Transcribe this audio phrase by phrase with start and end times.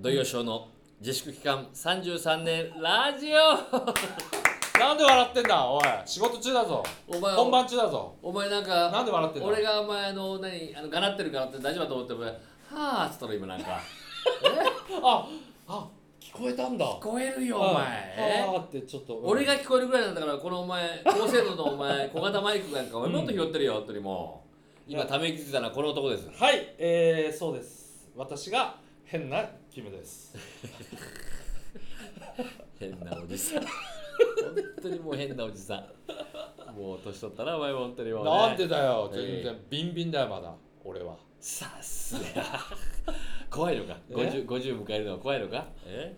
[0.00, 0.68] 土曜ショーの
[1.00, 3.38] 自粛期間33年ラジオ。
[4.78, 5.82] なんで笑ってんだおい。
[6.06, 6.84] 仕事中だぞ。
[7.08, 8.14] お前本番中だぞ。
[8.22, 9.48] お前なんかなんで笑ってんだ？
[9.48, 12.36] 俺がお前あの何あのがなってるからって大丈夫だと思ってお前は
[12.70, 13.80] あっつったら今なんか。
[15.02, 15.28] あ
[15.66, 15.88] あ
[16.20, 16.86] 聞こえたんだ。
[16.86, 17.84] 聞こえるよお前。
[18.16, 24.92] えあーってちょっと俺が聞こえるぐらいなんだからこのお前高精度のお前小型マイクなんかお前もっと拾ってるよ本当にもう。
[24.92, 26.30] 今ため息ついたのはこの男です。
[26.30, 28.08] はいえー、そうです。
[28.14, 28.76] 私が
[29.10, 30.34] 変なキムです。
[32.78, 33.62] 変なおじさん。
[33.62, 33.68] 本
[34.82, 36.78] 当にもう変なおじさん。
[36.78, 39.10] もう年取ったなお前も本当にもう、ね、なんでだよ。
[39.14, 40.54] えー全然ビンビンだよまだ。
[40.84, 41.16] 俺は。
[41.40, 42.42] さすが。
[43.50, 43.96] 怖いのか？
[44.10, 45.66] え？50, 50迎えるのは怖いのか？
[45.86, 46.14] え？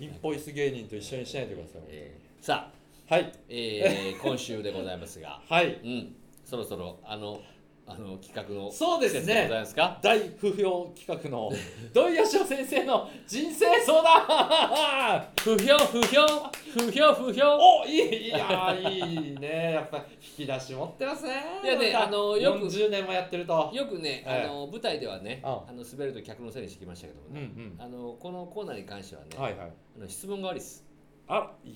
[0.00, 1.82] インボイス芸人と一緒にしないでください。
[1.88, 2.72] えーさ
[3.08, 3.32] あ、はい。
[3.48, 5.40] えー 今週でございますが。
[5.48, 5.74] はい。
[5.84, 6.16] うん。
[6.44, 7.40] そろそろあの
[7.84, 9.50] あの企画のそうですね。
[10.02, 11.50] 大不評企画の
[11.92, 15.28] 土井善雄先生の人生相談。
[15.42, 16.26] 不評不評
[16.74, 17.58] 不評不評。
[17.58, 19.72] おいいいやーいいね。
[19.74, 19.98] やっぱ
[20.38, 21.42] 引き出し持ってますね。
[21.64, 23.70] いやねあのよく40年もやってると。
[23.72, 24.44] よくね、ええ。
[24.44, 25.72] あの舞台ではね、ああ。
[25.72, 27.76] の滑ると客のせいにしてきましたけどもうんうね、ん。
[27.78, 29.72] あのこのコーナーに関してはね、はいはい。
[29.96, 30.91] あの質問がありです。
[31.28, 31.74] あ言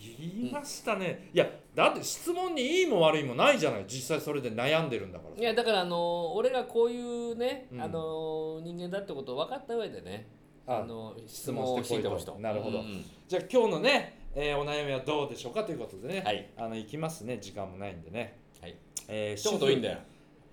[0.48, 3.84] いましたね、いやだって質問にいいも悪いもないじゃない。
[3.86, 5.40] 実際それで悩んでるんだから。
[5.40, 7.80] いやだからあの俺がこういうね、うん。
[7.80, 10.26] あの人間だってことを分かった上でね、
[10.66, 12.38] ああの質質問を問してほしいと。
[12.38, 12.80] なるほど。
[12.80, 13.04] うんうん。
[13.28, 16.50] じゃあ今日のね、えーお悩みはどうでしょうかということでね、はい。
[16.56, 17.38] あの行きますね。
[17.40, 18.76] 時間もないんでね、はい。
[19.08, 19.98] えー一言いいんだよ。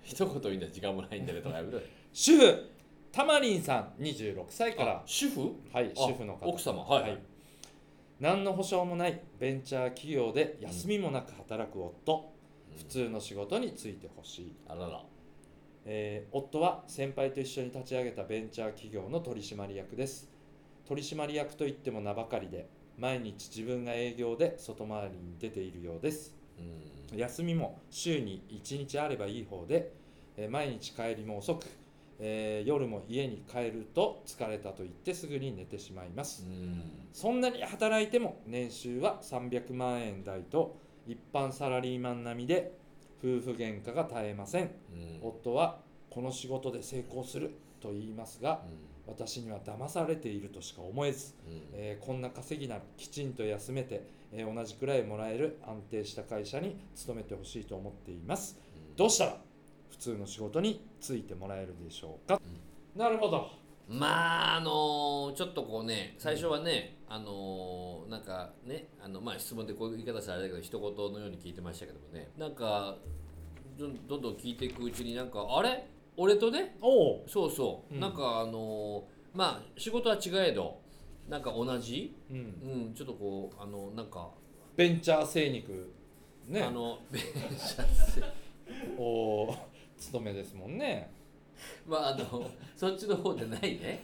[0.02, 0.72] 一言いいんだよ。
[0.72, 1.84] 時間もないんだよとかやめろよ。
[2.12, 2.70] 主婦
[3.10, 4.92] たまりんさん26歳から。
[4.92, 5.54] あ主婦？
[5.72, 6.46] はいあ主婦の方。
[6.48, 6.82] 奥様。
[6.84, 7.02] はい。
[7.02, 7.18] はい
[8.24, 12.32] 何の保証もないベンチャー企業で休みもなく働く夫、
[12.74, 15.02] 普通の仕事に就いてほしい、あらら。
[15.84, 20.30] えー夫は先輩と一緒に立ち上げたベンチャー企業の取締役です。
[20.88, 22.66] 取締役といっても名ばかりで
[22.96, 26.34] 毎日自分が営業で外回りに出ているようです。
[27.12, 27.18] うん。
[27.18, 29.92] 休みも週に1日あればいい方で、
[30.38, 31.66] えー毎日帰りも遅く、
[32.26, 36.82] えー夜も家に帰ると疲れたと言ってすぐに寝てしまいますうん。
[37.12, 40.74] そんなに働いても年収は300万円台と
[41.06, 42.72] 一般サラリーマン並みで
[43.18, 45.18] 夫婦喧嘩が絶えませんうん。
[45.22, 48.62] 夫はこの仕事で成功すると言いますが
[49.06, 51.62] 私には騙されているとしか思えず、うん。
[51.74, 54.02] えーこんな稼ぎならきちんと休めて、
[54.32, 58.58] えー同じくらいもらえる安定した会社に勤めてほしいと思っています
[58.88, 59.36] うんどうしたら？
[59.94, 62.40] 普通の仕事に就いてもらえるでしょうか、
[62.96, 63.48] なるほど。
[63.88, 72.28] まああのちょっとこうね最初はね、あのなんかねあのまあ質問でこういう言い方したらあれだけど一言のように聞いてましたけどもね。
[72.36, 72.96] なんか
[73.78, 75.86] どんどん聞いていくうちになんかあれ？
[76.16, 76.76] 俺とね？
[76.80, 78.00] おおそうそう、うん。
[78.00, 80.80] なんかあのまあ仕事は違えど
[81.28, 82.16] なんか同じ？
[82.30, 82.36] うん。
[82.36, 82.40] う
[82.90, 84.30] んちょっとこうあのなんか、
[84.76, 85.92] ベンチャー精肉。
[86.48, 86.62] ね。
[86.62, 86.98] あの
[88.98, 91.12] おー勤めですもんね。
[91.86, 94.02] まああの そっちの方でないね。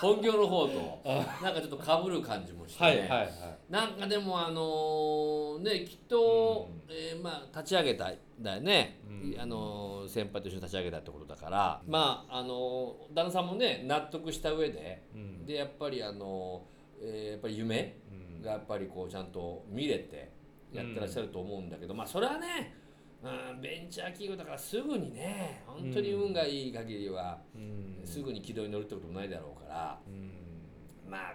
[0.00, 1.00] 本業の方と
[1.42, 2.90] なんかちょっとかぶる感じもして、ね。
[2.90, 3.30] はいはいはい。
[3.70, 6.94] なんかでもあのねきっと、うん。
[6.94, 9.40] えーまあ立ち上げたんだよね、うん。
[9.40, 15.46] あの先輩と一緒に立ち上げたってことだから、まああの旦那さんもね納得した上で、うん。
[15.46, 16.66] でやっぱりあの、
[17.00, 18.42] えーやっぱり夢うん。
[18.42, 20.30] がやっぱりこうちゃんと見れて
[20.72, 22.74] やってらっしゃると思うんだけど、まあそれはね、
[23.22, 28.00] うん、ベンチャー企業だからすぐにね本当に運がいい限りは、うん。
[28.04, 29.98] すぐに軌道に乗るってこともないだろうから。
[30.06, 31.10] うん。
[31.10, 31.34] まあ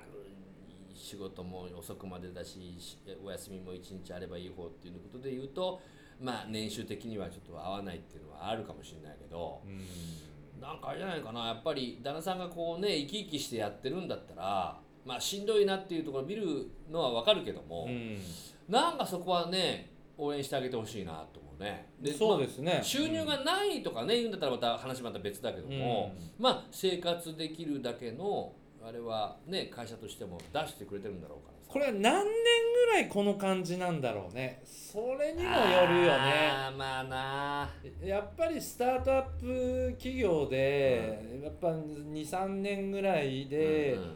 [0.96, 5.80] 仕事も遅くまでだししお休みも1日あればいい方っていうことで言うと
[6.20, 10.62] まあ年収的にはちょっと合わないっていうのはあるかもしれないけどうん。
[10.62, 18.18] なんかあれじゃないかなやっぱり旦那さんがこうね生き生きしてやってるんだったらまあしんどいなっていうところを見るのは分かるけども、うん。
[18.68, 21.88] なんかそこはね応援してあげてほしいなと思うね。
[22.18, 22.74] そうですね。
[22.74, 31.72] まあ収入がないとかね言うんだったらまた話また別だけども、まあ生活できるだけのあれはね会社としても出してくれてるんだろうからさ。
[31.74, 32.34] これは何年
[32.88, 34.62] ぐらいこの感じなんだろうね。
[34.66, 36.50] それにもよるよね。
[36.52, 37.70] あーまあな。
[38.02, 44.16] やっぱりスタートアップ企業で、やっぱ23年ぐらいで、うんうん。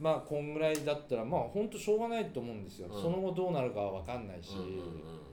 [0.00, 3.02] まあこんぐらいだったらまあ本当しょうがないと思うんですよ、うん。
[3.02, 5.27] その後どうなるかは分かんないし、うんうんうん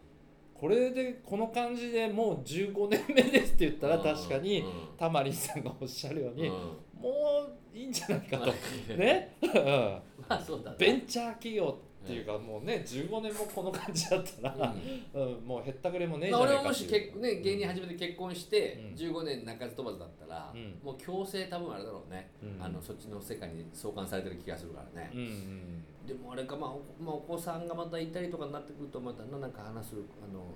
[0.59, 4.71] これでこの感じでもう15年目ですって言ったら確かにうん。
[4.97, 6.53] たまりんさんがおっしゃるように、うん。
[6.53, 6.77] も
[7.73, 9.51] ういいんじゃないかとまあね、 うん。
[9.51, 10.77] まあそうだね。
[10.79, 14.75] ベンチャー企業っていうかもうね15年もこの感じだったら、
[15.13, 15.45] うん。
[15.45, 18.95] もうへったくれもねえじまあ、ゃねえ俺ももしね、芸人始めて結婚してうん。
[18.95, 20.79] 15年鳴かず飛ばずだったら、うん。
[20.83, 22.63] もう強制多分あれだろうね、うん。
[22.63, 30.53] あのそっちの世界に送還されてる気がするからね、うんうんでもあれか、まあおまあ、お子さんがまたいたりとかになってくるとまたなんか話すあの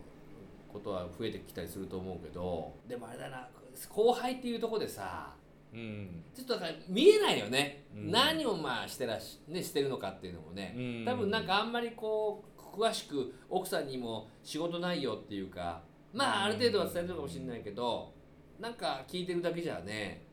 [0.71, 3.49] ことは増えてきたりすると思うけどでもあれだな
[3.89, 5.33] 後輩っていうところでさ
[5.73, 6.23] うん。
[6.35, 8.11] ちょっとだから見えないよね、うん。
[8.11, 11.05] 何をまあしてらし、ね、してるのかっていうのもね、うん。
[11.05, 15.81] 多分なんかあんまりこう詳しく奥さんにも仕事内容っていうか
[16.13, 18.13] まあある程度は伝えてるかもしれないけど
[18.59, 20.25] なんか聞いてるだけじゃね。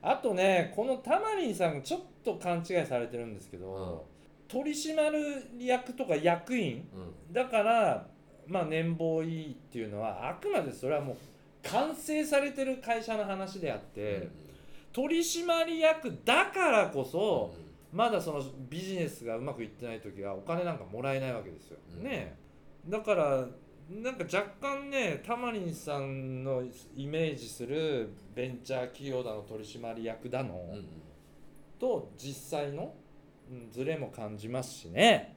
[0.00, 4.06] あとねこのタマリンさんがちょっと勘違いされてるんですけど、
[4.48, 7.32] 取締役とか役員うん。
[7.32, 8.06] だから
[8.46, 11.16] まあ年俸いいっていうのはあくまでそれはもう
[11.62, 14.28] 完成されてる会社の話であって、
[14.92, 17.54] 取締役だからこそ、
[17.92, 21.78] まだそのビジネスがうまくいってない時はお金なんかもらえないわけですよ。
[21.98, 22.04] うん。
[22.04, 22.36] ね
[22.88, 23.46] だから
[23.90, 26.62] なんか若干ねタマリンさんの
[26.96, 30.86] イメージするベンチャー企業だの取締役だの、うんうん。
[31.78, 32.94] と実際の、
[33.50, 35.36] うん、ズレも感じますしね。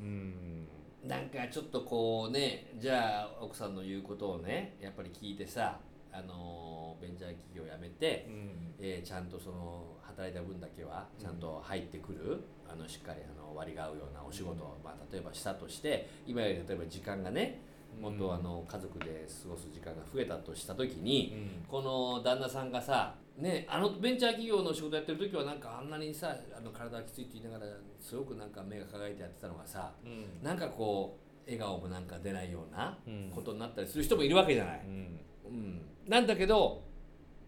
[0.00, 0.68] うん。
[1.04, 5.80] なんかちょっとこうねじゃあ奥さんの言うことをねやっぱり聞いてさ
[6.12, 8.74] あのベンチャー企業辞めて、うん。
[8.78, 17.60] えーちゃんとその働いた分だけはちゃんと入ってくる、あのしっかりあの割が合うようなお仕事を、まあ、例えばしたとして今より例えば時間がね
[18.00, 21.64] もっとあの家族で過ごす時間が増えたとした時に、うん。
[21.68, 30.44] この旦那さんがさねあのベンチャー企業の仕事やってる時はなんかあんなにさあの体がきついって言いながらすごくなんか目が輝いてやってたのがさうん。
[30.44, 33.30] なんかこう笑顔もなんか出ないようなうん。
[33.34, 34.82] ことになったりする人もいるわけじゃない。
[34.86, 36.82] うんうん、なんだけど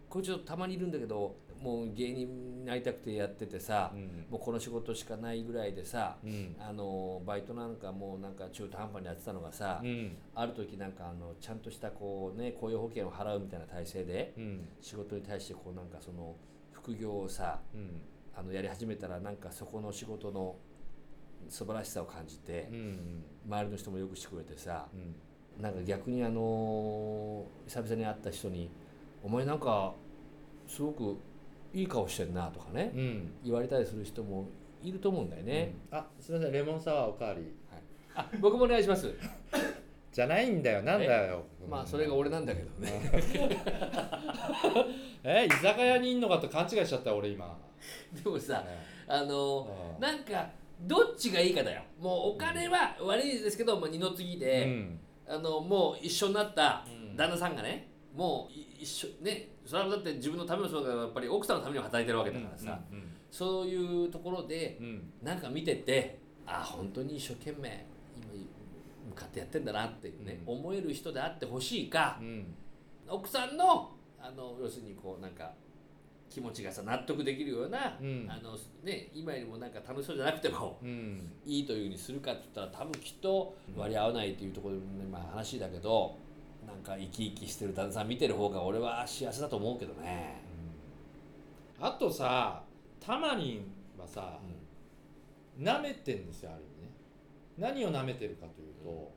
[0.09, 4.25] これちょっとたまにいるんだけどもう芸人になりたくてやっててさ、うん。
[4.29, 6.55] もうこの仕事しかないぐらいでさうん。
[6.59, 10.15] あのバイトなんかもうなんか中途半端にやってたのがさ、うん。
[10.35, 14.67] ある時なんかあのちゃんとしたこうね雇用保険を払うみたいな体制でうん。
[14.81, 16.35] 仕事に対してこうなんかその
[16.71, 18.01] 副業をさうん。
[18.37, 20.57] あのやり始めたらなんかそこの仕事の
[21.49, 25.15] 素晴らしさを感じてうん周りの人もよくしてくれてさうん。
[25.61, 26.41] なんか逆にあの
[27.67, 28.69] 久々に会った人に
[29.23, 29.93] 「お前なんか
[30.67, 31.17] すごく
[31.73, 33.31] いい顔してんな」とかねうん。
[33.43, 34.47] 言われたりする人も
[34.83, 37.41] いると思うんだよね、あすみませんレモンサワーおかわり。
[38.13, 39.11] あ僕もお願いします。
[40.11, 41.43] じゃないんだよなんだよ。
[41.69, 43.11] まあそれが俺なんだけどね。
[45.23, 47.57] え居酒屋にいんのかと勘違いしちゃったよ俺今。
[48.23, 48.85] でもさね。
[49.07, 50.01] あのうん。
[50.01, 50.49] なんか
[50.81, 51.81] どっちがいいかだよ。
[51.99, 57.15] もうお金は悪いですけど、まあ、二の次で、うんあのもう一緒になったうん。
[57.15, 65.03] 旦那さんがねもうい一緒ねそれはだって自分のためもそうだけどやっぱり奥さんのためにも働いてるわけだからさ、うんそういうところでうんうん。
[65.23, 67.85] なんか見ててあ本当に一生懸命
[68.15, 68.33] 今
[69.09, 70.53] 向かってやってんだなってね、うん。
[70.53, 72.53] 思える人であってほしいかうん。
[73.07, 75.51] 奥さんのあの要するにこうなんか
[76.29, 78.27] 気持ちがさ納得できるような、うん。
[78.29, 81.31] あのね、今よりもなんか楽しそうじゃなくてもうん。
[81.45, 84.81] いいというふうにするかって言ったら多分きっと割り合わないというところで、
[85.11, 86.17] まあ、話だけど
[86.67, 90.41] なんか生き生きしてる旦那さん見てる方が俺は幸せだと思うけどね。
[91.79, 92.63] あとさ
[92.99, 94.39] タマリンはさ
[95.59, 97.85] う舐めてんですよある意味ね。
[97.85, 99.11] 何を舐めてるかというと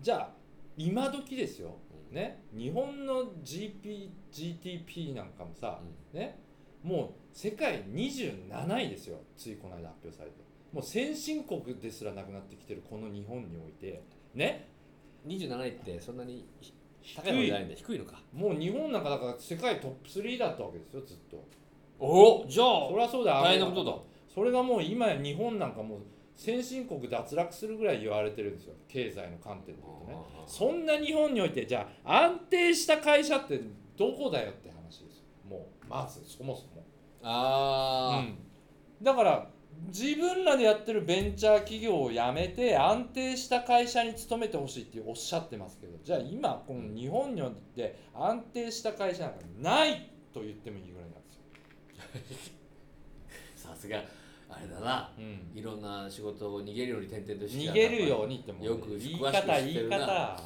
[0.00, 0.41] じゃあ
[0.76, 1.76] 今時ですよ。
[2.10, 2.44] ね。
[2.52, 5.80] 日本の GP GDP なんかもさ
[6.12, 6.16] ん。
[6.16, 6.40] ね。
[6.82, 8.50] もう世界27
[8.86, 10.36] 位ですよついこの間発表されて。
[10.72, 14.02] もう先進国ですらなくなってきてるこの日本において。
[14.34, 14.68] ね。
[15.26, 16.46] 27位ってそんなに
[17.16, 17.74] 高いのじゃないいんだ。
[17.76, 18.20] 低いのか。
[18.32, 21.44] もう日本なんかだから世界トップ3だったわけですよずっと。
[21.98, 23.42] おじゃあそりゃそうだよ。
[23.42, 23.96] 大変なことだ。
[24.34, 26.00] それがもう今や日本なんかもう
[26.42, 28.74] 先進国脱落するぐらい言われてるんですよ。
[28.88, 30.16] 経済の観点で言うとね。
[30.46, 33.60] そんな日本においてじゃあ安定した会社って
[33.96, 35.24] どこだよって話ですよ。
[35.48, 36.84] もうまずそもそも、
[37.22, 39.04] あうん。
[39.04, 39.46] だから
[39.86, 52.54] 自分らでやってるベンチャー企業を辞めて安定した会社に勤めてほしいっておっしゃってますけどじゃあ今この日本において安定した会社なんかないと言ってもいいぐらいなんですよ、
[53.70, 54.02] あさすが
[54.54, 55.10] あれだな。
[55.18, 55.58] うん。
[55.58, 59.98] いろんな仕事を逃げるように転々として逃げるようにってもよく言い詳しく方言い知ってるな。
[59.98, 60.40] 方。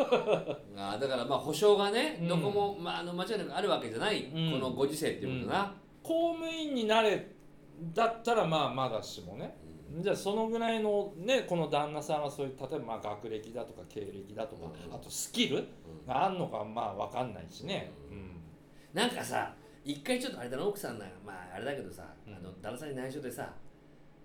[0.76, 2.28] あだからまあ保証がね、うん。
[2.28, 4.52] どこも、まあ、あの間違いなくあるわけじゃない、うん。
[4.52, 7.32] このご時世っていうことだな、公務員になれ
[7.94, 9.56] だったらまあまだしもね。
[9.98, 14.94] じゃあそのぐらいのねこの旦那さんはそういう例えばまあ学歴だとか経歴だとか、うん。
[14.94, 18.40] あとスキルうんがあんのかまあ分かんないしね、ううん。
[18.94, 22.34] なんかさ一回ちょっとあれだな奥さんなまああれだけどさ、うん。
[22.34, 23.52] あの旦那さんに内緒でさ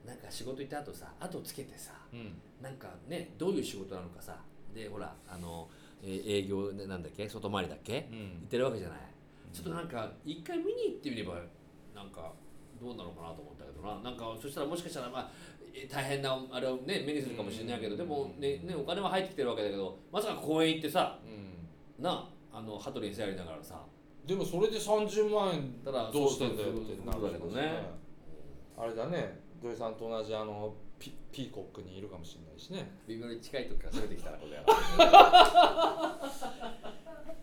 [0.05, 2.33] なんか仕事行った後さ後つけてさうん。
[2.62, 4.38] なんかねどういう仕事なのかさ
[4.74, 5.67] でほらあの、
[6.03, 8.17] えー営業ねなんだっけ外回りだっけ、うん。
[8.17, 9.00] 行ってるわけじゃない。
[9.53, 11.35] ちょっとなんか一回見に行ってみれば
[11.95, 12.33] なんか
[12.81, 14.01] どうなのかなと思ったけどな。
[14.03, 15.31] なんかそしたらもしかしたらまあ
[15.74, 22.03] え大変なあれをね目にするかもしれないけどでもねねお金は入ってきてるわけだけどまさか公園行ってさうん。
[22.03, 23.81] なあの羽鳥に餌やりながらさ
[24.25, 27.86] でもそれで30万円ただどうしてんだよってなるだけどね。
[28.77, 29.39] あれだね。
[29.62, 32.91] 土井さんと同じあのピピーコックにいるかもしれないしね。
[33.08, 34.58] 微妙に近い時から攻めてきたなこれ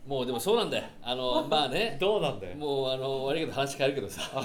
[0.07, 0.85] もうでもそうなんだよ。
[1.03, 1.97] あの まあね。
[2.01, 2.57] どうなんだよ。
[2.57, 4.23] もうあの悪いけど話変えるけどさ。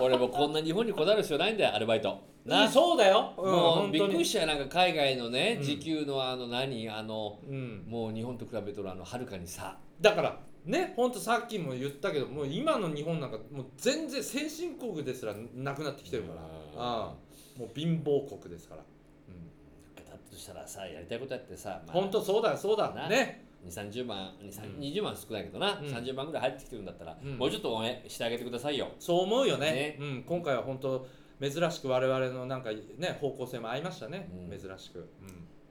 [0.00, 2.18] 俺もこんな日本にこだわる必要ないんだよアルバイト。
[2.44, 2.68] な。
[2.68, 5.64] そうだよ、もうびっくりししたよなんか海外のねうん。
[5.64, 6.88] 時給のあの何？
[6.90, 16.42] あのうん、もう日本と比べるとあのはるかにさだからねほんとさっきも言ったけどもう今の日本なんかもう全然先進国ですらなくなってきてるから。
[16.42, 16.46] うん。
[16.78, 17.58] ああ。
[17.58, 18.82] もう貧乏国ですから、
[19.28, 22.92] うん、だとしたらさやりたいことやってさ、まあ、ほんとそうだそうだ。
[22.94, 23.08] な。
[23.08, 23.46] ね。
[23.66, 24.80] 2 3 0万2 3うん。
[24.80, 25.86] 20万少ないけどな、うん。
[25.86, 27.38] 30万ぐらい入ってきてるんだったら、うん。
[27.38, 28.90] もうちょっと応援してあげてくださいよ。
[28.98, 29.72] そう思うよね。
[29.72, 29.98] ね。
[30.00, 31.06] うん、今回は本当
[31.40, 34.58] 珍しく我々のなんかね方向性も合いましたね、うん。
[34.58, 35.08] 珍しく、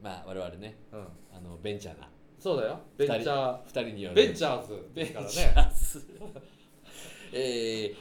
[0.02, 0.78] まあ我々ね。
[0.92, 1.00] うん。
[1.00, 2.08] うん、あのベンチャーな
[2.40, 2.80] そうだよ。
[2.98, 4.16] ベンチャー2人による。
[4.16, 6.06] ベンチャーズベンですチからねャーズ
[7.34, 7.96] えー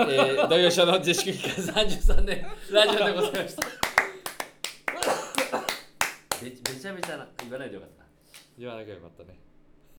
[0.00, 2.46] えー、土曜ショーの自粛期間33年。
[2.72, 3.62] ラジオでございました。
[6.42, 8.04] べべちゃべちゃな言わないでよかった。
[8.58, 9.38] 言わなきゃよかったね